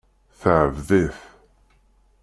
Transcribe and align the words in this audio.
Teɛbed-it. 0.39 1.17